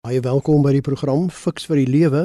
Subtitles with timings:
[0.00, 2.20] Baie welkom by die program Fix vir die Lewe.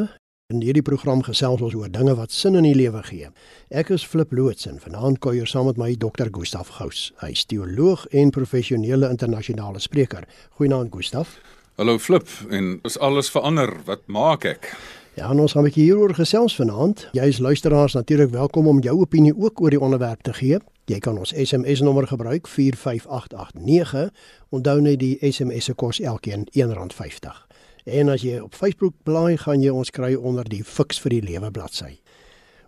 [0.47, 3.27] In hierdie program gesels ons oor dinge wat sin in die lewe gee.
[3.67, 6.31] Ek is Flip Loots en vanaand kuier saam met my Dr.
[6.31, 7.09] Gustaf Gous.
[7.19, 10.23] Hy is teoloog en professionele internasionale spreker.
[10.55, 11.35] Goeienaand Gustaf.
[11.75, 13.73] Hallo Flip, en is alles verander?
[13.89, 14.71] Wat maak ek?
[15.19, 17.09] Ja, ons gaan 'n bietjie hieroor gesels vanaand.
[17.11, 20.59] Jy is luisteraars natuurlik welkom om jou opinie ook oor die onderwerp te gee.
[20.85, 24.13] Jy kan ons SMS nommer gebruik 45889.
[24.49, 27.54] Onthou net die SMS se kos elkeen R1.50.
[27.85, 31.21] En as jy op Facebook blaai, gaan jy ons kry onder die Fix vir die
[31.21, 31.99] Lewe bladsy.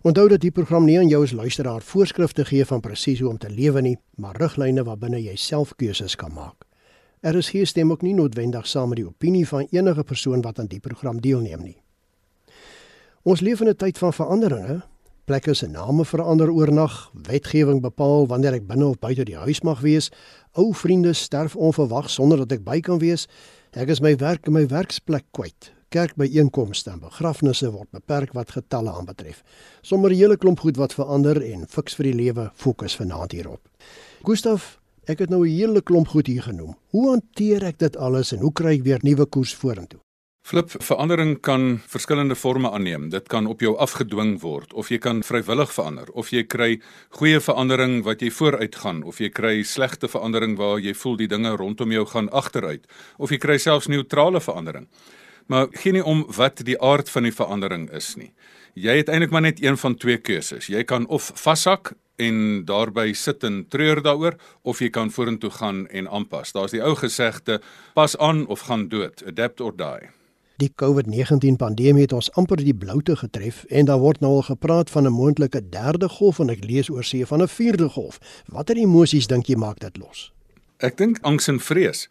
[0.06, 3.38] Onthou dat die program nie aan jou as luisteraar voorskrifte gee van presies hoe om
[3.38, 6.62] te lewe nie, maar riglyne waarbinne jy self keuses kan maak.
[7.20, 10.62] Er is geen stem ook nie noodwendig saam met die opinie van enige persoon wat
[10.62, 11.76] aan die program deelneem nie.
[13.26, 14.82] Ons leef in 'n tyd van veranderinge.
[15.24, 19.80] Plekke se name verander oornag, wetgewing bepaal wanneer ek binne of buite die huis mag
[19.80, 20.10] wees,
[20.52, 23.26] ou vriende sterf onverwags sonder dat ek by kan wees
[23.78, 25.68] Ek is my werk en my werksplek kwyt.
[25.94, 29.44] Kerkbyeenkomste en begrafnisse word beperk wat getalle aanbetref.
[29.86, 33.62] Sommige hele klomp goed wat verander en fiks vir die lewe fokus vanaand hierop.
[34.26, 36.74] Gustaf, ek het nou 'n hele klomp goed hier genoem.
[36.90, 40.00] Hoe hanteer ek dit alles en hoe kry ek weer nuwe koers vorentoe?
[40.48, 43.10] Flip, verandering kan verskillende forme aanneem.
[43.12, 46.68] Dit kan op jou afgedwing word of jy kan vrywillig verander of jy kry
[47.18, 51.28] goeie verandering wat jy vooruit gaan of jy kry slegte verandering waar jy voel die
[51.28, 52.88] dinge rondom jou gaan agteruit
[53.20, 54.88] of jy kry selfs neutrale verandering.
[55.52, 58.32] Maar gee nie om wat die aard van die verandering is nie.
[58.72, 60.72] Jy het eintlik maar net een van twee keuses.
[60.72, 65.84] Jy kan of vashak en daarby sit en treur daaroor of jy kan vorentoe gaan
[65.92, 66.56] en aanpas.
[66.56, 67.60] Daar's die ou gesegde:
[67.92, 70.16] pas aan of gaan dood, adapt or die.
[70.58, 74.90] Die COVID-19 pandemie het ons amper die bloute getref en daar word nou al gepraat
[74.90, 78.18] van 'n moontlike derde golf en ek lees oor see van 'n vierde golf.
[78.46, 80.32] Watter emosies dink jy maak dit los?
[80.78, 82.04] Ek dink angs en vrees.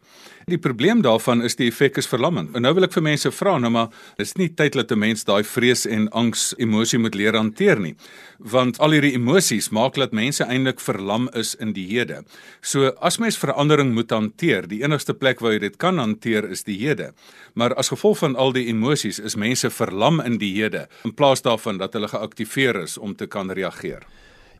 [0.51, 2.49] Die probleem daarvan is die effek is verlammend.
[2.55, 5.23] En nou wil ek vir mense vra nou maar, is nie tyd dat 'n mens
[5.23, 7.95] daai vrees en angs emosie moet leer hanteer nie.
[8.39, 12.25] Want al hierdie emosies maak dat mense eintlik verlam is in die hede.
[12.61, 16.63] So as mens verandering moet hanteer, die enigste plek waar jy dit kan hanteer is
[16.63, 17.13] die hede.
[17.53, 21.41] Maar as gevolg van al die emosies is mense verlam in die hede in plaas
[21.41, 24.03] daarvan dat hulle geaktiveer is om te kan reageer.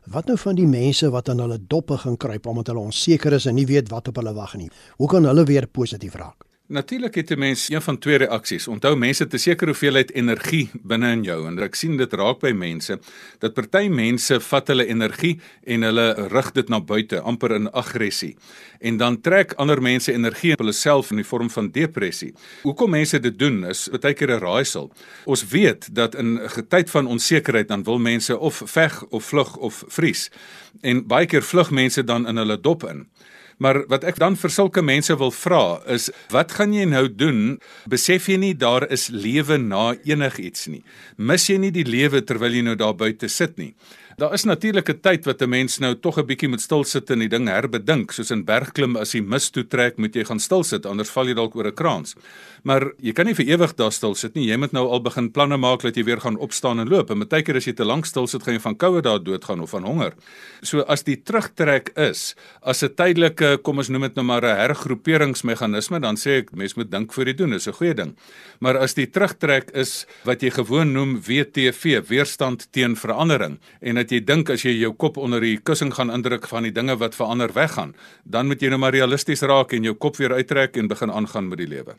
[0.08, 3.44] Wat nou van die mense wat aan hulle doppe gaan kruip omdat hulle onseker is
[3.50, 4.70] en nie weet wat op hulle wag nie?
[4.96, 6.47] Hoe kan hulle weer positief raak?
[6.68, 8.68] Natuurlik het 'n mens een van twee reaksies.
[8.68, 12.40] Onthou mense het 'n sekere hoeveelheid energie binne in jou en ek sien dit raak
[12.40, 12.98] by mense
[13.38, 18.36] dat party mense vat hulle energie en hulle rig dit na buite amper in aggressie.
[18.80, 22.34] En dan trek ander mense energie op hulle self in die vorm van depressie.
[22.62, 24.92] Hoekom mense dit doen is baie keer 'n raaisel.
[25.24, 29.56] Ons weet dat in 'n tyd van onsekerheid dan wil mense of veg of vlug
[29.56, 30.30] of vries.
[30.80, 33.08] En baie keer vlug mense dan in hulle dop in.
[33.58, 37.58] Maar wat ek dan vir sulke mense wil vra is wat gaan jy nou doen?
[37.90, 40.84] Besef jy nie daar is lewe na enigiets nie?
[41.18, 43.72] Mis jy nie die lewe terwyl jy nou daar buite sit nie?
[44.18, 47.10] Daar is natuurlik 'n tyd wat 'n mens nou tog 'n bietjie moet stil sit
[47.10, 50.40] en die ding herbedink, soos in bergklim as jy mis toe trek, moet jy gaan
[50.40, 52.16] stil sit, anders val jy dalk oor 'n kraans.
[52.62, 54.48] Maar jy kan nie vir ewig daar stil sit nie.
[54.48, 57.10] Jy moet nou al begin planne maak dat jy weer gaan opstaan en loop.
[57.10, 59.60] En baie keer as jy te lank stil sit, gaan jy van koue daar doodgaan
[59.60, 60.12] of van honger.
[60.62, 64.56] So as die terugtrek is as 'n tydelike, kom ons noem dit nou maar 'n
[64.56, 68.16] hergroeperingsmeganisme, dan sê ek mens moet dink voor jy doen, is 'n goeie ding.
[68.60, 74.07] Maar as die terugtrek is wat jy gewoon noem WTV, weerstand teen verandering en dat
[74.10, 77.14] jy dink as jy jou kop onder die kussing gaan indruk van die dinge wat
[77.14, 80.88] verander weggaan, dan moet jy nou maar realisties raak en jou kop weer uittrek en
[80.88, 81.96] begin aangaan met die lewe.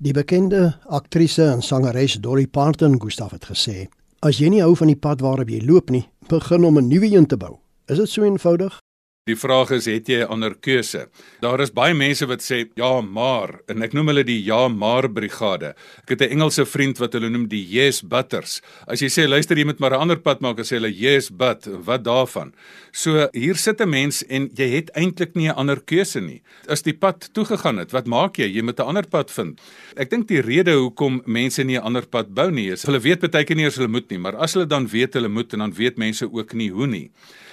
[0.00, 3.88] Die bekende aktrise en sangeres Dolly Parton Gustaf het gesê:
[4.22, 7.06] "As jy nie hou van die pad waarop jy loop nie, begin om 'n nuwe
[7.06, 8.80] een te bou." Is dit so eenvoudig?
[9.28, 11.10] Die vraag is het jy 'n ander keuse?
[11.42, 15.10] Daar is baie mense wat sê ja, maar en ek noem hulle die ja, maar
[15.12, 15.74] brigade.
[16.02, 18.62] Ek het 'n Engelse vriend wat hulle noem die yes butters.
[18.88, 21.28] As jy sê luister jy moet maar 'n ander pad maak, dan sê hulle yes
[21.28, 22.54] but, wat daarvan?
[22.92, 26.40] So hier sit 'n mens en jy het eintlik nie 'n ander keuse nie.
[26.66, 28.46] As die pad toegegaan het, wat maak jy?
[28.46, 29.60] Jy moet 'n ander pad vind.
[29.96, 33.30] Ek dink die rede hoekom mense nie 'n ander pad bou nie is hulle weet
[33.30, 35.58] baie keer nie as hulle moet nie, maar as hulle dan weet hulle moet en
[35.58, 37.10] dan weet mense ook nie hoe nie.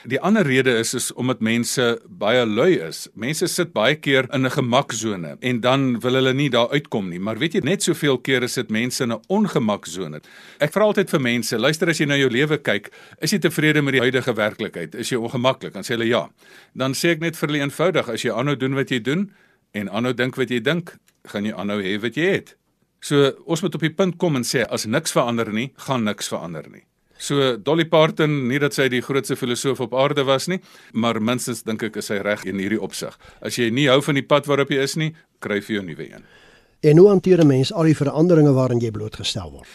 [0.07, 3.09] Die ander rede is is omdat mense baie lui is.
[3.19, 7.19] Mense sit baie keer in 'n gemaksone en dan wil hulle nie daar uitkom nie.
[7.19, 10.21] Maar weet jy net soveel keer is dit mense in 'n ongemaksone.
[10.59, 12.89] Ek vra altyd vir mense, luister as jy na jou lewe kyk,
[13.21, 14.95] is jy tevrede met die huidige werklikheid?
[14.95, 15.74] Is jy ongemaklik?
[15.74, 16.30] Dan sê hulle ja.
[16.74, 19.31] Dan sê ek net vir hulle eenvoudig, as jy aanhou doen wat jy doen
[19.74, 20.95] en aanhou dink wat jy dink,
[21.25, 22.56] gaan jy aanhou hê wat jy het.
[23.01, 26.27] So ons moet op die punt kom en sê as niks verander nie, gaan niks
[26.27, 26.83] verander nie.
[27.18, 30.60] So Dolly Parton, nie dat sy die grootste filosoof op aarde was nie,
[30.94, 33.18] maar minstens dink ek is sy reg in hierdie opsig.
[33.42, 35.88] As jy nie hou van die pad waarop jy is nie, kry vir jou 'n
[35.88, 36.24] nuwe een.
[36.81, 39.68] En hoe hanteer 'n mens al die veranderinge waaraan jy blootgestel word?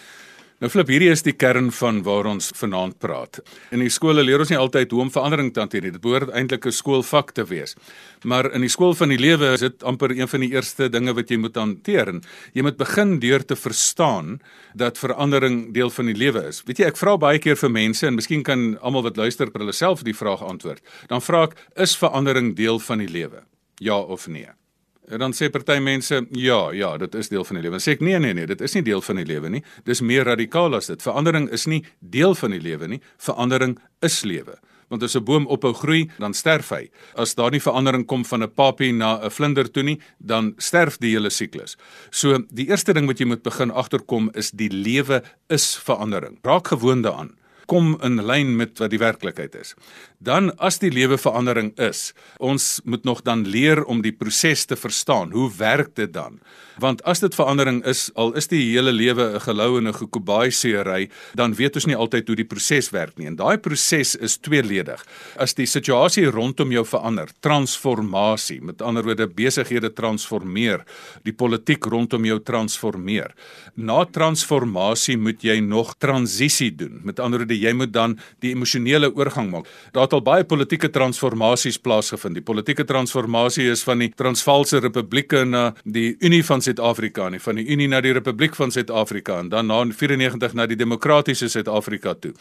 [0.62, 3.40] Nou flip, hierdie is die kern van waar ons vanaand praat.
[3.74, 5.90] In die skole leer ons nie altyd hoe om verandering te hanteer nie.
[5.96, 7.74] Dit behoort eintlik 'n skoolvak te wees.
[8.22, 11.14] Maar in die skool van die lewe is dit amper een van die eerste dinge
[11.14, 12.08] wat jy moet hanteer.
[12.08, 12.22] En
[12.54, 14.40] jy moet begin deur te verstaan
[14.74, 16.62] dat verandering deel van die lewe is.
[16.64, 19.60] Weet jy, ek vra baie keer vir mense en miskien kan almal wat luister vir
[19.62, 20.80] hulle self die vraag antwoord.
[21.08, 23.42] Dan vra ek, is verandering deel van die lewe?
[23.80, 24.61] Ja of nee?
[25.12, 27.76] En dan sê party mense, ja, ja, dit is deel van die lewe.
[27.76, 29.60] Dan sê ek nee, nee, nee, dit is nie deel van die lewe nie.
[29.84, 31.04] Dis meer radikaal as dit.
[31.04, 33.00] Verandering is nie deel van die lewe nie.
[33.20, 34.56] Verandering is lewe.
[34.88, 36.90] Want as 'n boom ophou groei, dan sterf hy.
[37.16, 40.98] As daar nie verandering kom van 'n papie na 'n vlinder toe nie, dan sterf
[40.98, 41.76] die hele siklus.
[42.10, 46.38] So, die eerste ding wat jy moet begin agterkom is die lewe is verandering.
[46.42, 49.74] Raak gewoond daaraan kom in lyn met wat die werklikheid is.
[50.22, 54.76] Dan as die lewe verandering is, ons moet nog dan leer om die proses te
[54.78, 55.32] verstaan.
[55.34, 56.38] Hoe werk dit dan?
[56.80, 60.50] Want as dit verandering is, al is die hele lewe 'n gelou en 'n gekobaai
[60.50, 63.26] seery, dan weet ons nie altyd hoe die proses werk nie.
[63.26, 65.04] En daai proses is tweeledig.
[65.36, 70.84] As die situasie rondom jou verander, transformasie, met ander woorde besighede transformeer,
[71.24, 73.34] die politiek rondom jou transformeer.
[73.76, 77.00] Na transformasie moet jy nog transisie doen.
[77.04, 79.68] Met ander woorde jy moet dan die emosionele oorgang maak.
[79.92, 82.34] Daar het al baie politieke transformasies plaasgevind.
[82.34, 87.58] Die politieke transformasie is van die Transvaalse Republieke na die Unie van Suid-Afrika nie van
[87.58, 92.14] die Unie na die Republiek van Suid-Afrika en dan na 94 na die demokratiese Suid-Afrika
[92.14, 92.32] toe.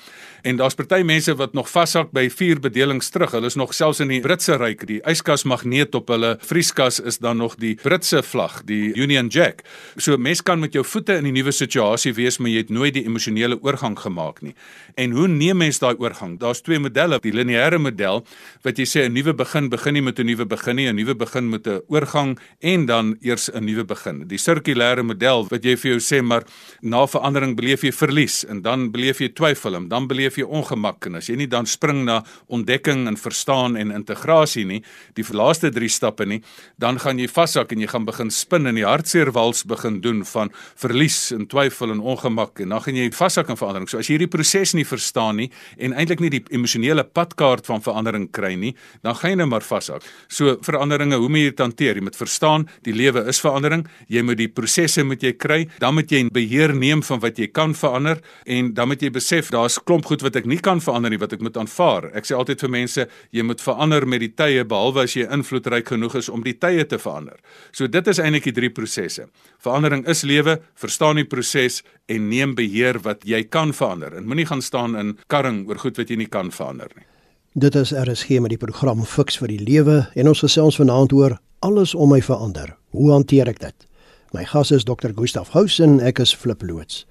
[0.43, 3.33] En daar's party mense wat nog vashak by vier bedelings terug.
[3.35, 4.85] Hulle is nog selfs in die Britse ryk.
[4.89, 9.63] Die yskas magneet op hulle vrieskas is dan nog die Britse vlag, die Union Jack.
[9.97, 12.95] So mens kan met jou voete in die nuwe situasie wees, maar jy het nooit
[12.97, 14.55] die emosionele oorgang gemaak nie.
[15.01, 16.35] En hoe neem mens daai oorgang?
[16.39, 17.17] Daar's twee modelle.
[17.23, 18.21] Die lineêre model
[18.61, 21.15] wat jy sê 'n nuwe begin begin nie met 'n nuwe begin nie, 'n nuwe
[21.15, 24.27] begin met 'n oorgang en dan eers 'n nuwe begin.
[24.27, 26.43] Die sirkulêre model wat jy vir jou sê maar
[26.81, 31.05] na verandering beleef jy verlies en dan beleef jy twyfel en dan beleef jy ongemak
[31.05, 34.83] en as jy nie dan spring na ontdekking en verstaan en integrasie nie,
[35.15, 36.41] die laaste 3 stappe nie,
[36.77, 40.23] dan gaan jy vashak en jy gaan begin spin in die hartseer wals begin doen
[40.25, 43.89] van verlies en twyfel en ongemak en dan gaan jy vashak in verandering.
[43.89, 47.83] So as jy hierdie proses nie verstaan nie en eintlik nie die emosionele padkaart van
[47.83, 50.05] verandering kry nie, dan gaan jy nou maar vashak.
[50.27, 51.97] So veranderinge, hoe moet jy dit hanteer?
[51.97, 55.95] Jy moet verstaan die lewe is verandering jy moet die prosesse moet jy kry, dan
[55.97, 59.79] moet jy beheer neem van wat jy kan verander en dan moet jy besef daar's
[59.79, 62.09] klomp goed wat ek nie kan verander nie wat ek moet aanvaar.
[62.17, 65.93] Ek sê altyd vir mense, jy moet verander met die tye behalwe as jy invloedryk
[65.93, 67.39] genoeg is om die tye te verander.
[67.71, 69.27] So dit is eintlik die drie prosesse.
[69.61, 74.17] Verandering is lewe, verstaan die proses en neem beheer wat jy kan verander.
[74.17, 77.05] En moenie gaan staan in karring oor goed wat jy nie kan verander nie.
[77.53, 81.37] Dit is RSG met die program Fix vir die Lewe en ons gesels vanaand oor
[81.59, 82.77] alles om my verander.
[82.95, 83.87] Hoe hanteer ek dit?
[84.31, 85.11] My gas is Dr.
[85.15, 87.05] Gustaf Housen, ek is Flip Loots.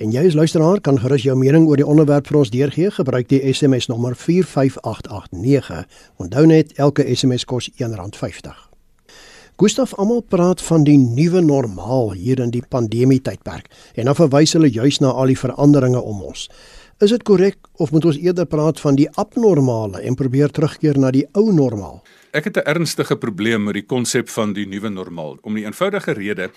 [0.00, 2.90] En jy as luisteraar kan gerus jou mening oor die onderwerp vir ons deurgee.
[2.94, 5.84] Gebruik die SMS nommer 45889.
[6.22, 8.54] Onthou net elke SMS kos R1.50.
[9.60, 14.54] Gustaf almal praat van die nuwe normaal hier in die pandemie tydperk en dan verwys
[14.56, 16.46] hulle juis na al die veranderinge om ons.
[17.00, 21.08] Is dit korrek of moet ons eerder praat van die abnormale en probeer terugkeer na
[21.10, 22.02] die ou normaal?
[22.30, 26.12] Ek het 'n ernstige probleem met die konsep van die nuwe normaal om die eenvoudige
[26.12, 26.50] rede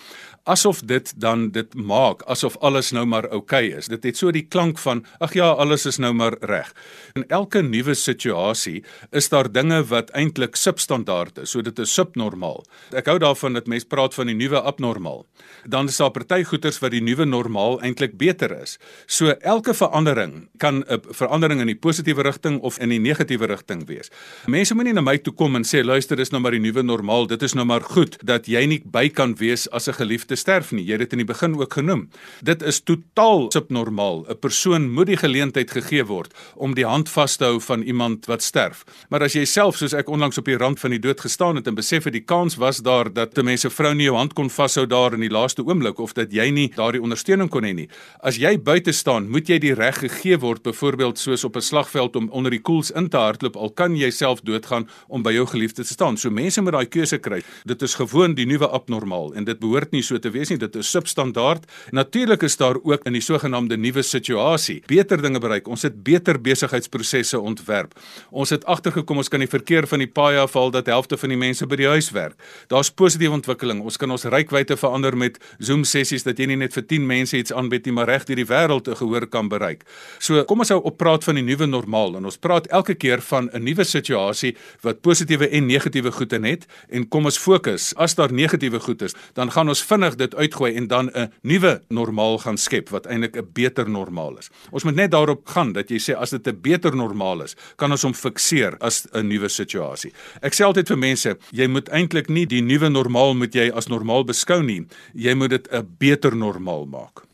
[0.44, 3.86] asof dit dan dit maak asof alles nou maar oukei okay is.
[3.86, 6.74] Dit het so die klank van ag ja, alles is nou maar reg.
[7.14, 11.50] In elke nuwe situasie is daar dinge wat eintlik substandaard is.
[11.50, 12.64] So dit is subnormaal.
[12.92, 15.26] Ek hou daarvan dat mense praat van die nuwe abnormaal.
[15.66, 18.78] Dan is daar party goeters wat die nuwe normaal eintlik beter is.
[19.06, 23.86] So elke verandering kan 'n verandering in die positiewe rigting of in die negatiewe rigting
[23.86, 24.10] wees.
[24.46, 26.82] Mense moenie na my toe kom en en sê luister dis nou maar die nuwe
[26.84, 27.24] normaal.
[27.30, 30.72] Dit is nou maar goed dat jy nie by kan wees as 'n geliefde sterf
[30.72, 30.84] nie.
[30.84, 32.10] Jy het dit in die begin ook genoem.
[32.42, 34.26] Dit is totaal subnormaal.
[34.28, 38.26] 'n persoon moet die geleentheid gegee word om die hand vas te hou van iemand
[38.26, 38.84] wat sterf.
[39.08, 41.66] Maar as jy self soos ek onlangs op die rand van die dood gestaan het
[41.66, 44.34] en besef het die kans was daar dat 'n mens 'n vrou nie jou hand
[44.34, 47.74] kon vashou daar in die laaste oomblik of dat jy nie daardie ondersteuning kon hê
[47.74, 47.88] nie.
[48.20, 52.16] As jy buite staan moet jy die reg gegee word byvoorbeeld soos op 'n slagveld
[52.16, 55.46] om onder die koels in te hardloop al kan jy self doodgaan om by jou
[55.54, 56.18] geliefde te staan.
[56.20, 57.40] So mense moet daai keuse kry.
[57.68, 60.58] Dit is gewoon die nuwe abnormaal en dit behoort nie so te wees nie.
[60.60, 61.66] Dit is substandaard.
[61.94, 65.68] Natuurlik is daar ook in die sogenaamde nuwe situasie beter dinge bereik.
[65.70, 67.94] Ons het beter besigheidsprosesse ontwerp.
[68.30, 71.40] Ons het agtergekom ons kan die verkeer van die paai afhaal dat helfte van die
[71.40, 72.36] mense by die huis werk.
[72.72, 73.82] Daar's positiewe ontwikkeling.
[73.84, 77.38] Ons kan ons rykwyte verander met Zoom sessies dat jy nie net vir 10 mense
[77.38, 79.84] iets aanbied nie, maar reg deur die wêreld 'n gehoor kan bereik.
[80.18, 83.20] So kom ons hou op praat van die nuwe normaal en ons praat elke keer
[83.20, 87.38] van 'n nuwe situasie wat positiewe positiewe en negatiewe goed in het en kom ons
[87.38, 87.94] fokus.
[87.96, 91.82] As daar negatiewe goed is, dan gaan ons vinnig dit uitgooi en dan 'n nuwe
[91.88, 94.50] normaal gaan skep wat eintlik 'n beter normaal is.
[94.72, 97.90] Ons moet net daarop gaan dat jy sê as dit 'n beter normaal is, kan
[97.90, 100.12] ons hom fikseer as 'n nuwe situasie.
[100.42, 103.88] Ek sê altyd vir mense, jy moet eintlik nie die nuwe normaal moet jy as
[103.88, 104.86] normaal beskou nie.
[105.14, 107.24] Jy moet dit 'n beter normaal maak.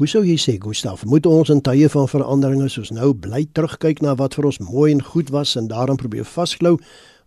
[0.00, 4.00] Hoe sou jy sê, Gustaf, moet ons in tye van veranderinge soos nou bly terugkyk
[4.00, 6.78] na wat vir ons mooi en goed was en daaraan probeer vasklou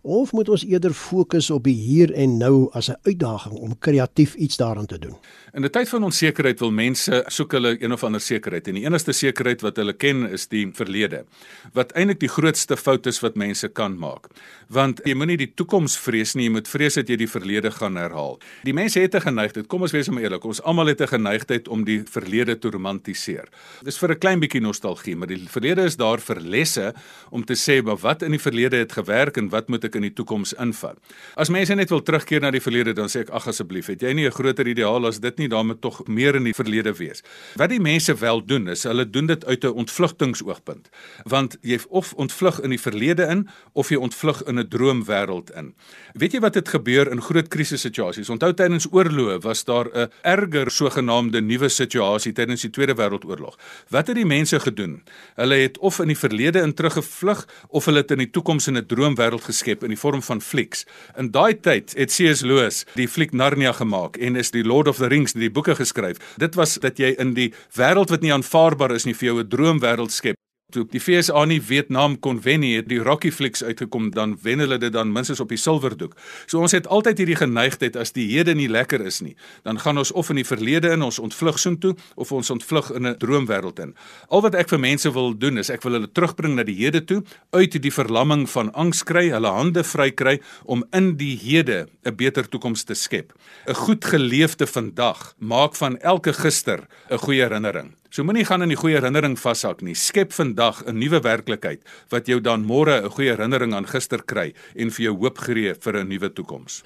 [0.04, 4.34] of moet ons eerder fokus op die hier en nou as 'n uitdaging om kreatief
[4.34, 5.16] iets daaraan te doen?
[5.52, 8.84] In 'n tyd van onsekerheid wil mense soek hulle een of ander sekerheid en die
[8.84, 11.24] enigste sekerheid wat hulle ken is die verlede.
[11.72, 14.26] Wat eintlik die grootste fout is wat mense kan maak.
[14.68, 17.96] Want jy moenie die toekoms vrees nie, jy moet vrees dat jy die verlede gaan
[17.96, 18.38] herhaal.
[18.64, 21.68] Die mense het 'n geneigtheid, kom ons wees maar eerlik, ons almal het 'n geneigtheid
[21.68, 23.48] om die verlede te romantiseer.
[23.82, 26.94] Dis vir 'n klein bietjie nostalgie, maar die verlede is daar vir lesse
[27.30, 30.02] om te sê maar wat in die verlede het gewerk en wat moet ek in
[30.02, 30.98] die toekoms invat.
[31.36, 34.12] As mense net wil terugkeer na die verlede, dan sê ek ag asseblief, het jy
[34.12, 35.44] nie 'n groter ideaal as dit nie?
[35.44, 37.22] nie daarmee tog meer in die verlede wees.
[37.60, 40.88] Wat die mense wel doen is hulle doen dit uit 'n ontvlugtingsoogpunt.
[41.24, 45.74] Want jy of ontvlug in die verlede in of jy ontvlug in 'n droomwêreld in.
[46.14, 48.30] Weet jy wat het gebeur in groot krisissituasies?
[48.30, 53.56] Onthou tydens oorloë was daar 'n erger sogenaamde nuwe situasie tydens die Tweede Wêreldoorlog.
[53.88, 55.02] Wat het die mense gedoen?
[55.34, 58.76] Hulle het of in die verlede in teruggevlug of hulle het in die toekoms in
[58.76, 60.84] 'n droomwêreld geskep in die vorm van flieks.
[61.18, 62.42] In daai tyd het C.S.
[62.42, 66.20] Lewis die fliek Narnia gemaak en is die Lord of the Rings die boeke geskryf.
[66.40, 69.48] Dit was dat jy in die wêreld wat nie aanvaarbaar is nie vir jou 'n
[69.48, 70.43] droomwêreld skep
[70.74, 74.64] toe die FSA nie Vietnam kon wen nie, het die Rocky flicks uitgekom, dan wen
[74.64, 76.16] hulle dit dan minstens op die silwerdoek.
[76.46, 79.98] So ons het altyd hierdie geneigtheid as die hede nie lekker is nie, dan gaan
[79.98, 83.16] ons of in die verlede in ons ontvlug soheen toe of ons ontvlug in 'n
[83.18, 83.94] droomwêreld in.
[84.28, 87.04] Al wat ek vir mense wil doen is ek wil hulle terugbring na die hede
[87.04, 91.86] toe, uit die verlamming van angs kry, hulle hande vry kry om in die hede
[92.04, 93.32] 'n beter toekoms te skep.
[93.66, 97.92] 'n Goed geleefde vandag maak van elke gister 'n goeie herinnering.
[98.14, 99.96] So moenie gaan in die goeie herinnering vashak nie.
[99.98, 101.80] Skep vandag 'n nuwe werklikheid
[102.10, 105.74] wat jou dan môre 'n goeie herinnering aan gister kry en vir jou hoop gee
[105.74, 106.84] vir 'n nuwe toekoms.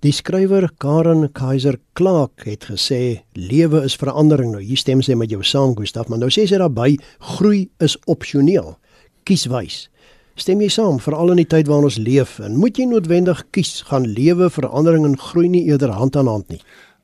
[0.00, 4.52] Die skrywer Karen Kaiser Clark het gesê lewe is verandering.
[4.52, 7.98] Nou hier stem sy met jou saam Gustaf, maar nou sê sy daarby groei is
[8.06, 8.78] opsioneel.
[9.24, 9.90] Kies wys.
[10.36, 13.82] Stem jy saam veral in die tyd waarin ons leef en moet jy noodwendig kies
[13.82, 16.60] gaan lewe verandering en groei nie eerder hand aan hand nie?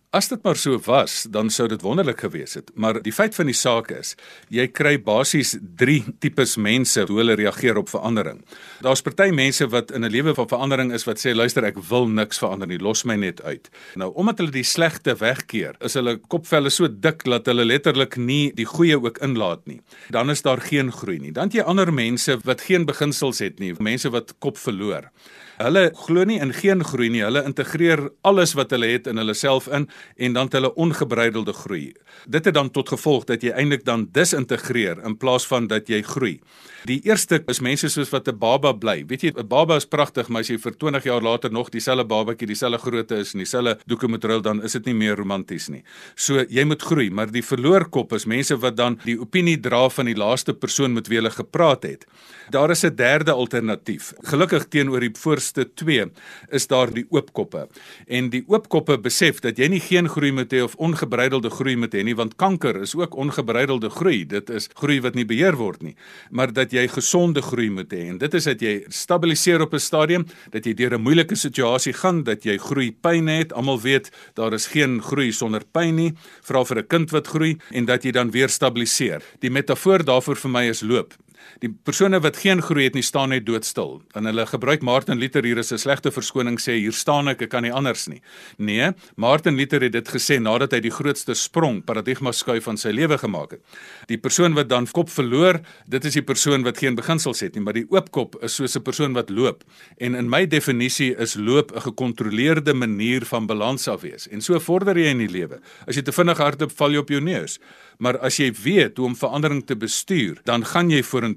[0.09, 2.71] As dit maar so was, dan sou dit wonderlik gewees het.
[2.81, 4.15] Maar die feit van die saak is,
[4.49, 8.39] jy kry basies 3 tipes mense hoe hulle reageer op verandering.
[8.81, 12.09] Daar's party mense wat in 'n lewe van verandering is wat sê luister, ek wil
[12.09, 13.69] niks verander nie, los my net uit.
[13.97, 18.53] Nou, omdat hulle die slegte wegkeer, is hulle kopvelle so dik dat hulle letterlik nie
[18.55, 19.81] die goeie ook inlaat nie.
[20.11, 21.33] Dan is daar geen groei nie.
[21.33, 25.11] Dan het jy ander mense wat geen beginsels het nie, mense wat kop verloor.
[25.59, 27.25] Hulle glo nie in geen groei nie.
[27.27, 31.53] Hulle integreer alles wat hulle het in hulle self in en dan het hulle ongebreidelde
[31.53, 31.93] groei.
[32.31, 36.03] Dit het dan tot gevolg dat jy eintlik dan disintegreer in plaas van dat jy
[36.07, 36.39] groei.
[36.87, 39.05] Die eerste is mense soos wat 'n baba bly.
[39.07, 42.05] Weet jy, 'n baba is pragtig, maar as jy vir 20 jaar later nog dieselfde
[42.05, 45.69] babatjie, dieselfde grootte is en dieselfde doeke moet ruil, dan is dit nie meer romanties
[45.69, 45.83] nie.
[46.15, 50.07] So jy moet groei, maar die verloorkop is mense wat dan die opinie dra van
[50.07, 52.07] die laaste persoon met wie hulle gepraat het.
[52.51, 54.13] Daar is 'n derde alternatief.
[54.23, 56.11] Gelukkig teenoor die voorste 2
[56.51, 57.69] is daar die oopkoppe.
[58.07, 61.95] En die oopkoppe besef dat jy nie geen groei moet hê of ongebreidelde groei moet
[61.95, 64.27] hê nie, want kanker is ook ongebreidelde groei.
[64.27, 65.97] Dit is groei wat nie beheer word nie,
[66.31, 68.09] maar dat jy gesonde groei moet hê.
[68.09, 71.93] En dit is dat jy stabiliseer op 'n stadium, dat jy deur 'n moeilike situasie
[71.93, 73.53] gaan, dat jy groei pyn het.
[73.53, 76.13] Almal weet daar is geen groei sonder pyn nie.
[76.43, 79.23] Vra vir 'n kind wat groei en dat jy dan weer stabiliseer.
[79.41, 81.15] Die metafoor daarvoor vir my is loop.
[81.61, 84.03] Die persone wat geen groei het nie staan net doodstil.
[84.15, 87.51] En hulle gebruik Martin Luther hier as 'n slegte verskoning sê hier staan ek, ek
[87.51, 88.21] kan nie anders nie.
[88.59, 92.91] Nee, Martin Luther het dit gesê nadat hy die grootste sprong, paradigma skuif van sy
[92.91, 93.61] lewe gemaak het.
[94.07, 97.65] Die persoon wat dan kop verloor, dit is die persoon wat geen beginsels het nie,
[97.65, 99.65] maar die oopkop is soos 'n persoon wat loop.
[99.99, 104.29] En in my definisie is loop 'n gekontroleerde manier van balans af wees.
[104.29, 105.61] En so vorder jy in die lewe.
[105.87, 107.59] As jy te vinnig hardloop, val jy op jou neus.
[107.99, 111.28] Maar as jy weet hoe om verandering te bestuur, dan gaan jy vorentoe.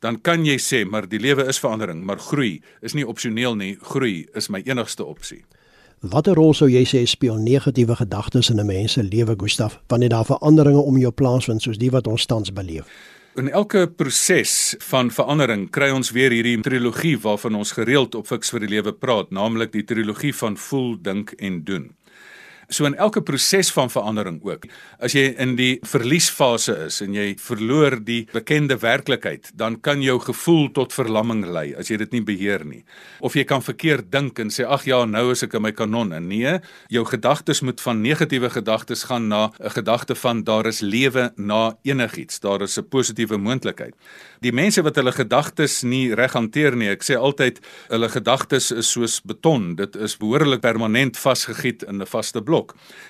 [0.00, 3.76] Dan kan jy sê, maar die lewe is verandering, maar groei is nie opsioneel nie.
[3.80, 5.44] Groei is my enigste opsie.
[6.00, 10.08] Watter rol sou jy sê speel negatiewe gedagtes in 'n mens se lewe, Gustaf, wanneer
[10.08, 12.86] daar veranderinge om jou plaasvind soos die wat ons tans beleef?
[13.38, 18.50] In elke proses van verandering kry ons weer hierdie trilogie waarvan ons gereeld op fiks
[18.50, 21.90] vir die lewe praat, naamlik die trilogie van voel, dink en doen.
[22.68, 24.66] So in elke proses van verandering ook.
[25.00, 30.18] As jy in die verliesfase is en jy verloor die bekende werklikheid, dan kan jou
[30.20, 32.82] gevoel tot verlamming lei as jy dit nie beheer nie.
[33.24, 36.12] Of jy kan verkeerd dink en sê ag ja, nou is ek in my kanon.
[36.12, 36.58] En nee,
[36.92, 41.72] jou gedagtes moet van negatiewe gedagtes gaan na 'n gedagte van daar is lewe na
[41.84, 42.40] enigiets.
[42.40, 43.94] Daar is 'n positiewe moontlikheid.
[44.40, 48.90] Die mense wat hulle gedagtes nie reg hanteer nie, ek sê altyd hulle gedagtes is
[48.90, 49.74] soos beton.
[49.74, 52.57] Dit is behoorlik permanent vasgegiet in 'n vaste blok.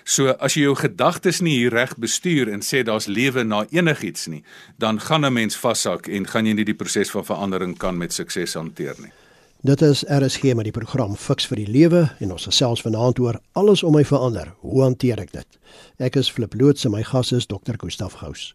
[0.04, 4.26] So as jy jou gedagtes nie hier reg bestuur en sê daar's lewe na enigiets
[4.26, 4.42] nie,
[4.78, 8.12] dan gaan 'n mens vassak en gaan jy nie die proses van verandering kan met
[8.12, 9.12] sukses hanteer nie.
[9.62, 13.40] Dit is RSG met die program Fix vir die Lewe en ons gesels vanaand oor
[13.52, 14.52] alles om my verander.
[14.60, 15.58] Hoe hanteer ek dit?
[15.98, 17.74] Ek is Flip Loots en my gas is Dr.
[17.76, 18.54] Gustaf Gous.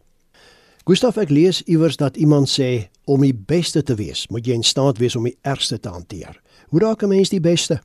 [0.88, 4.64] Gustaf, ek lees iewers dat iemand sê om die beste te wees, moet jy in
[4.64, 6.40] staat wees om die ergste te hanteer.
[6.72, 7.82] Hoe raak 'n mens die beste?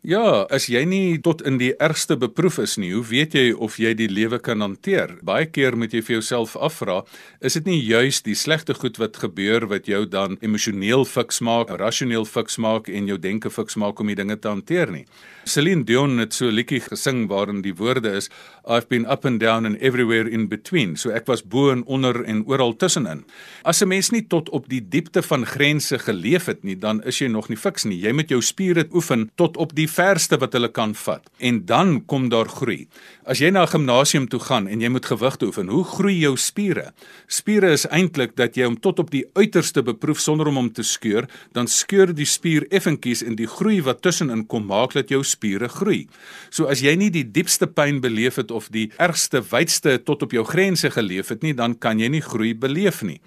[0.00, 3.74] Ja, as jy nie tot in die ergste beproef is nie, hoe weet jy of
[3.76, 5.18] jy die lewe kan hanteer?
[5.20, 7.02] Baie keer moet jy vir jouself afvra,
[7.44, 11.68] is dit nie juis die slegte goed wat gebeur wat jou dan emosioneel fiks maak,
[11.76, 15.04] rasioneel fiks maak en jou denke fiks maak om die dinge te hanteer nie?
[15.44, 18.30] Celine Dion het so 'n liedjie gesing waarin die woorde is
[18.66, 20.96] I've been up and down and everywhere in between.
[20.96, 23.24] So ek was bo en onder en oral tussenin.
[23.64, 27.18] As 'n mens nie tot op die diepte van grense geleef het nie, dan is
[27.18, 28.00] jy nog nie fiks nie.
[28.00, 31.98] Jy moet jou spiere oefen tot op die verste wat hulle kan vat en dan
[32.06, 32.86] kom daar groei.
[33.26, 36.36] As jy na 'n gimnasium toe gaan en jy moet gewigte oefen, hoe groei jou
[36.36, 36.92] spiere?
[37.28, 40.82] Spiere is eintlik dat jy hom tot op die uiterste beproef sonder om hom te
[40.82, 45.22] skeur, dan skeur die spier effentjies en die groei wat tussenin kom maak dat jou
[45.24, 46.08] spiere groei.
[46.50, 50.32] So as jy nie die diepste pyn beleef het of die ergste wydste tot op
[50.32, 53.20] jou grense geleef het nie, dan kan jy nie groei beleef nie.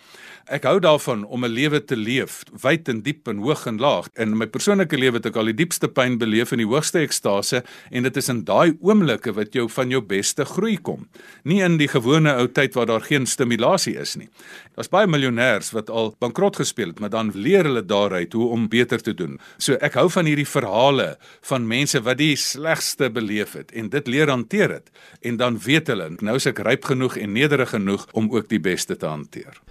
[0.52, 4.08] Ek hou daarvan om 'n lewe te leef, wyd en diep en hoog en laag.
[4.20, 7.64] In my persoonlike lewe het ek al die diepste pyn beleef in die hoogste ekstase
[7.92, 11.08] en dit is in daai oomblikke wat jou van jou beste groei kom.
[11.44, 14.28] Nie in die gewone ou tyd waar daar geen stimulasie is nie.
[14.76, 18.68] Daar's baie miljonêers wat al bankrot gespeel het, maar dan leer hulle daaruit hoe om
[18.68, 19.40] beter te doen.
[19.58, 24.08] So ek hou van hierdie verhale van mense wat die slegste beleef het en dit
[24.08, 28.08] leer hanteer het en dan weet hulle nou is ek ryp genoeg en nederig genoeg
[28.12, 29.62] om ook die beste te hanteer.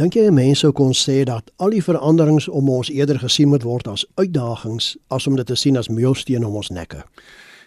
[0.00, 3.64] Dink jy mense sou kon sê dat al die veranderings om ons eerder gesien moet
[3.68, 7.02] word as uitdagings as om dit te sien as meulstene om ons nekke?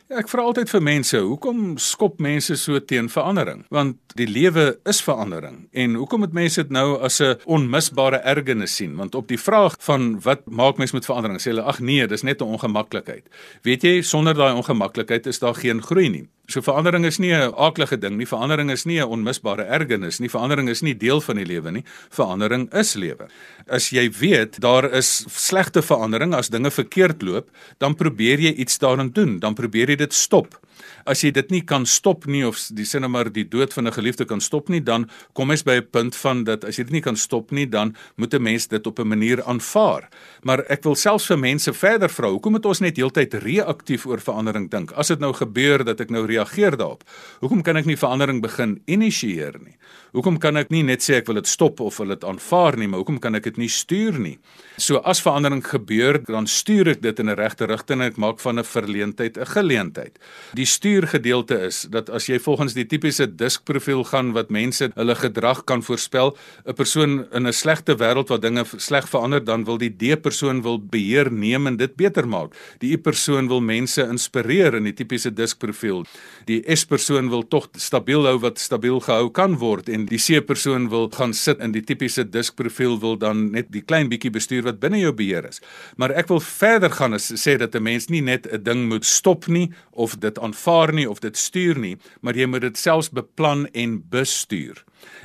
[0.09, 3.63] Ek vra altyd vir mense, hoekom skop mense so teen verandering?
[3.73, 5.67] Want die lewe is verandering.
[5.73, 8.95] En hoekom moet mense dit nou as 'n onmisbare ergernis sien?
[8.95, 12.23] Want op die vraag van wat maak mense met verandering, sê hulle ag nee, dis
[12.23, 13.29] net 'n ongemaklikheid.
[13.61, 16.27] Weet jy, sonder daai ongemaklikheid is daar geen groei nie.
[16.47, 18.25] So verandering is nie 'n aaklige ding nie.
[18.25, 20.29] Verandering is nie 'n onmisbare ergernis nie.
[20.29, 21.83] Verandering is nie deel van die lewe nie.
[22.09, 23.27] Verandering is lewe.
[23.67, 28.77] As jy weet daar is slegte verandering as dinge verkeerd loop, dan probeer jy iets
[28.77, 29.39] daaraan doen.
[29.39, 30.59] Dan probeer jy dit stop
[31.05, 33.93] as jy dit nie kan stop nie of die sinne maar die dood van 'n
[33.93, 36.93] geliefde kan stop nie, dan kom jy by 'n punt van dat as jy dit
[36.93, 40.09] nie kan stop nie, dan moet 'n mens dit op 'n manier aanvaar.
[40.43, 44.19] Maar ek wil selfs vir mense verder vra, hoekom moet ons net heeltyd reaktief oor
[44.19, 44.91] verandering dink?
[44.91, 47.03] As dit nou gebeur dat ek nou reageer daarop,
[47.39, 49.77] hoekom kan ek nie verandering begin initieer nie?
[50.15, 52.87] Hoekom kan ek nie net sê ek wil dit stop of wil dit aanvaar nie,
[52.87, 54.37] maar hoekom kan ek dit nie stuur nie?
[54.79, 58.39] So as verandering gebeur, dan stuur ek dit in 'n regte rigting en ek maak
[58.39, 60.19] van 'n verleentheid 'n geleentheid.
[60.53, 65.63] Die stuurgedeelte is dat as jy volgens die tipiese diskprofiel gaan wat mense hulle gedrag
[65.63, 69.89] kan voorspel, 'n persoon in 'n slegte wêreld waar dinge sleg verander, dan wil die
[69.89, 72.53] D-persoon wil beheer neem en dit beter maak.
[72.79, 76.05] Die I-persoon wil mense inspireer in die tipiese diskprofiel.
[76.45, 81.09] Die S-persoon wil tog stabiel hou wat stabiel gehou kan word en die C-persoon wil
[81.09, 84.99] gaan sit in die tipiese diskprofiel wil dan net die klein bietjie bestuur wat binne
[84.99, 85.61] jou beheer is.
[85.97, 89.05] Maar ek wil verder gaan en sê dat 'n mens nie net 'n ding moet
[89.05, 93.11] stop nie of dit aanvaar nie of dit stuur nie, maar jy moet dit selfs
[93.11, 94.83] beplan en bestuur.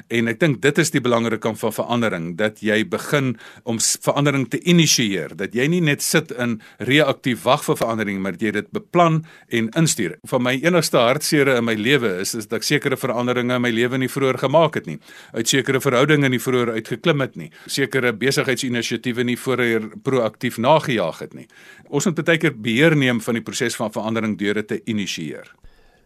[0.08, 4.48] En ek dink dit is die belangrike kant van verandering dat jy begin om verandering
[4.50, 8.70] te initieer, dat jy nie net sit in reaktief wag vir verandering, maar jy dit
[8.74, 10.16] beplan en instuur.
[10.30, 13.72] Van my enigste hartseere in my lewe is is dat ek sekere veranderinge in my
[13.74, 14.98] lewe nie vroeër gemaak het nie.
[15.36, 17.50] Uit sekere verhoudinge nie vroeër uitgeklim het nie.
[17.66, 21.48] Sekere besigheidsinisiatiewe nie vroeër proaktief nagejaag het nie.
[21.88, 25.50] Ons moet baie keer beheer neem van die proses van verandering deur dit te initieer.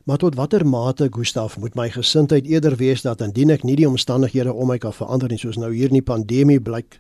[0.05, 3.87] Maar tot watter mate, Gustaf, moet my gesindheid eerder wees dat indien ek nie die
[3.89, 6.99] omstandighede om my kan verander nie, soos nou hier in die pandemie blyk,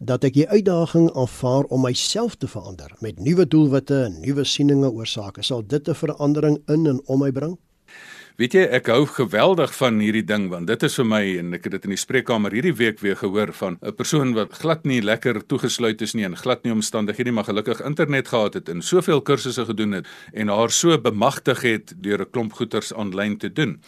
[0.00, 4.88] dat ek die uitdaging aanvaar om myself te verander met nuwe doelwitte en nuwe sieninge
[4.88, 5.44] oor sake.
[5.44, 7.58] Sal dit 'n verandering in en om my bring?
[8.36, 11.62] Weet jy, ek hou geweldig van hierdie ding want dit is vir my en ek
[11.64, 15.00] het dit in die spreekkamer hierdie week weer gehoor van 'n persoon wat glad nie
[15.00, 19.22] lekker toegesluit is nie en glad nie omstandighede maar gelukkig internet gehad het en soveel
[19.22, 23.80] kursusse gedoen het en haar so bemagtig het deur 'n klomp goeters aanlyn te doen.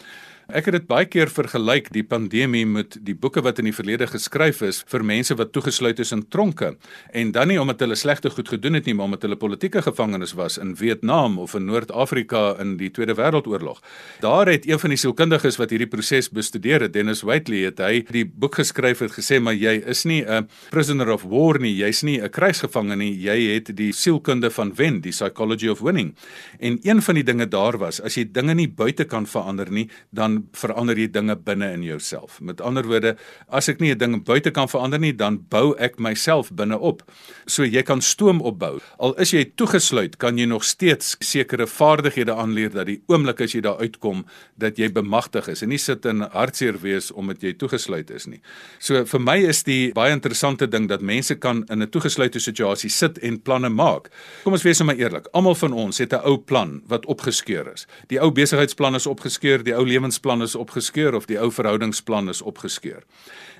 [0.49, 4.07] Ek het dit baie keer vergelyk die pandemie met die boeke wat in die verlede
[4.09, 6.71] geskryf is vir mense wat toegesluit is in tronke
[7.13, 10.33] en dan nie omdat hulle slegte goed gedoen het nie maar omdat hulle politieke gevangenes
[10.33, 13.77] was in Vietnam of in Noord-Afrika in die Tweede Wêreldoorlog.
[14.25, 18.01] Daar het een van die sielkundiges wat hierdie proses bestudeer het, Dennis Whiteley, het hy
[18.09, 22.01] die boek geskryf het gesê maar jy is nie 'n prisoner of war nie, jy's
[22.01, 26.15] nie 'n krygsgevangene nie, jy het die sielkunde van wen, die psychology of winning.
[26.59, 29.89] En een van die dinge daar was as jy dinge nie buite kan verander nie,
[30.09, 32.39] dan verander jy dinge binne in jouself.
[32.41, 33.15] Met ander woorde,
[33.47, 37.03] as ek nie 'n ding buite kan verander nie, dan bou ek myself binne op.
[37.47, 38.79] So jy kan stoom opbou.
[38.99, 43.53] Al is jy toegesluit, kan jy nog steeds sekere vaardighede aanleer dat die oomblik as
[43.53, 44.25] jy daar uitkom,
[44.57, 48.41] dat jy bemagtig is en nie sit in hartseer wees omdat jy toegesluit is nie.
[48.79, 52.89] So vir my is die baie interessante ding dat mense kan in 'n toegesluite situasie
[52.89, 54.09] sit en planne maak.
[54.43, 55.27] Kom ons wees nou maar eerlik.
[55.33, 57.87] Almal van ons het 'n ou plan wat opgeskeur is.
[58.07, 62.29] Die ou besigheidsplan is opgeskeur, die ou lewensplan plan is opgeskeur of die ou verhoudingsplan
[62.29, 63.01] is opgeskeur.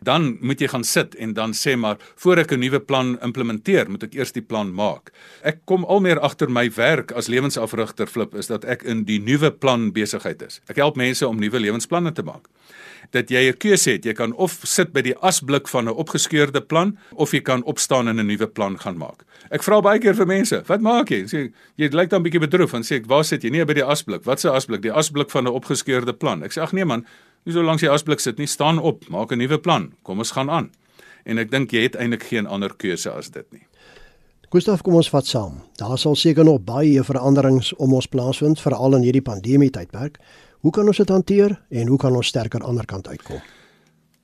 [0.05, 3.89] Dan moet jy gaan sit en dan sê maar voor ek 'n nuwe plan implementeer,
[3.89, 5.11] moet ek eers die plan maak.
[5.41, 9.19] Ek kom al meer agter my werk as lewensafrigter flip is dat ek in die
[9.19, 10.61] nuwe plan besigheid is.
[10.69, 12.47] Ek help mense om nuwe lewensplanne te maak
[13.11, 14.05] dat jy 'n keuse het.
[14.05, 18.07] Jy kan of sit by die asblik van 'n opgeskeurde plan of jy kan opstaan
[18.07, 19.25] en 'n nuwe plan gaan maak.
[19.51, 22.73] Ek vra baie keer vir mense, "Wat maak jy?" Sê jy lyk dan bietjie bedroef
[22.73, 24.23] en sê ek, "Waar sit jy?" Nee, by die asblik.
[24.25, 24.81] Wat se asblik?
[24.81, 26.43] Die asblik van 'n opgeskeurde plan.
[26.43, 27.05] Ek sê, "Ag nee man,
[27.45, 29.93] nie so lank jy asblik sit nie, staan op, maak 'n nuwe plan.
[30.03, 30.71] Kom ons gaan aan."
[31.25, 33.65] En ek dink jy het eintlik geen ander keuse as dit nie.
[34.49, 35.59] Gustav, kom ons vat saam.
[35.77, 40.17] Daar sal seker nog baie veranderings om ons plaasvind, veral in hierdie pandemie tydperk.
[40.59, 43.43] Hoe kan ons dit hanteer en hoe kan ons sterker aan die ander kant uitkom?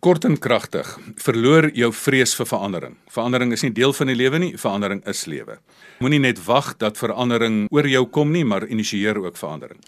[0.05, 0.89] Kort en kragtig,
[1.21, 2.97] verloor jou vrees vir verandering.
[3.13, 5.59] Verandering is nie deel van die lewe nie, verandering is lewe.
[6.01, 9.79] Moenie net wag dat verandering oor jou kom nie, maar initieer ook verandering.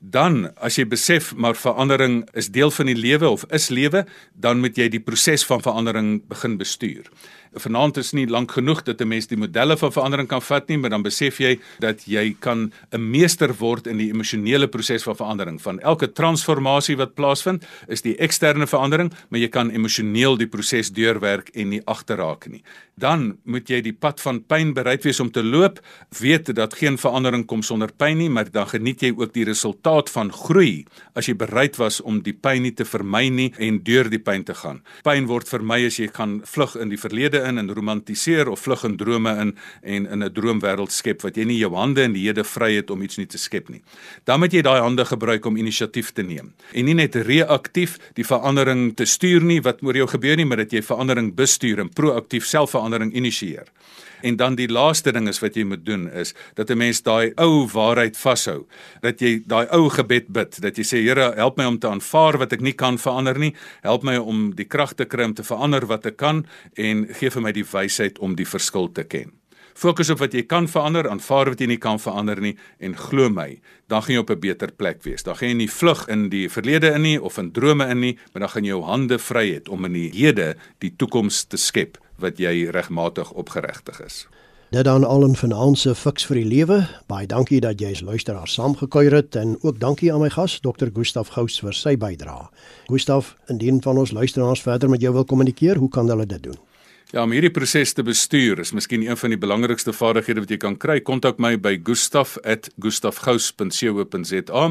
[0.00, 4.60] Dan as jy besef maar verandering is deel van die lewe of is lewe, dan
[4.64, 7.10] moet jy die proses van verandering begin bestuur
[7.52, 10.78] vanaand is nie lank genoeg dat 'n mens die modelle van verandering kan vat nie,
[10.78, 15.16] maar dan besef jy dat jy kan 'n meester word in die emosionele proses van
[15.16, 15.60] verandering.
[15.62, 20.90] Van elke transformasie wat plaasvind, is die eksterne verandering, maar jy kan emosioneel die proses
[20.90, 22.62] deurwerk en nie agterraak nie.
[22.96, 25.80] Dan moet jy die pad van pyn bereid wees om te loop,
[26.18, 30.10] weet dat geen verandering kom sonder pyn nie, maar dan geniet jy ook die resultaat
[30.10, 30.84] van groei
[31.14, 34.44] as jy bereid was om die pyn nie te vermy nie en deur die pyn
[34.44, 34.82] te gaan.
[35.02, 38.84] Pyn word vermy as jy gaan vlug in die verlede in en romantiseer of vlug
[38.84, 42.26] in drome in en in 'n droomwêreld skep wat jy nie jou hande in die
[42.26, 43.82] hede vry het om iets nie te skep nie.
[44.24, 48.24] Dan moet jy daai hande gebruik om inisiatief te neem en nie net reaktief die
[48.24, 51.88] verandering te stuur nie wat oor jou gebeur nie, maar dat jy verandering bestuur en
[51.88, 53.66] proaktief selfverandering initieer.
[54.22, 57.32] En dan die laaste ding is wat jy moet doen is dat 'n mens daai
[57.36, 58.66] ou waarheid vashou.
[59.00, 62.38] Dat jy daai ou gebed bid, dat jy sê Here, help my om te aanvaar
[62.38, 63.54] wat ek nie kan verander nie.
[63.82, 67.30] Help my om die krag te kry om te verander wat ek kan en gee
[67.30, 69.32] vir my die wysheid om die verskil te ken.
[69.80, 72.52] Fokus op wat jy kan verander, aanvaar wat jy nie kan verander nie
[72.84, 73.54] en glo my,
[73.88, 75.22] dan gaan jy op 'n beter plek wees.
[75.22, 78.18] Dan gaan jy nie vlug in die verlede in nie of in drome in nie,
[78.32, 81.56] maar dan gaan jy jou hande vry hê om in die hede die toekoms te
[81.56, 84.26] skep wat jy regmatig opgeregtig is.
[84.70, 86.86] Dit dan al 'n finansie fiks vir die lewe.
[87.06, 90.86] Baie dankie dat jy as luisteraar saamgekuier het en ook dankie aan my gas Dr.
[90.94, 92.48] Gustaf Gous vir sy bydrae.
[92.86, 96.58] Gustaf, indien van ons luisteraars verder met jou wil kommunikeer, hoe kan hulle dit doen?
[97.10, 100.58] Ja, om hierdie proses te bestuur is miskien een van die belangrikste vaardighede wat jy
[100.62, 101.00] kan kry.
[101.02, 104.62] Kontak my by gustaf@gustafgous.co.za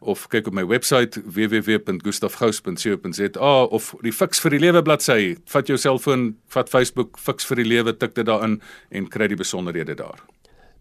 [0.00, 5.36] of kyk op my webwerf www.gustafgous.co.za of die Fix vir die Lewe bladsy.
[5.50, 9.36] Vat jou selfoon, vat Facebook Fix vir die Lewe, tik dit daarin en kry die
[9.36, 10.20] besonderhede daar.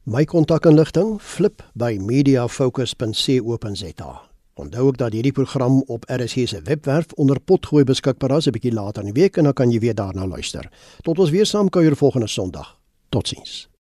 [0.06, 4.29] My kontakinligting flip by mediafocus.co.za.
[4.60, 8.74] Onthou ook dat hierdie program op RSG se webwerf onder potgooi beskikbaar is 'n bietjie
[8.74, 10.72] later in die week en dan kan jy weer daarna luister.
[11.02, 12.78] Tot ons weer saam kuier volgende Sondag.
[13.10, 13.69] Totsiens.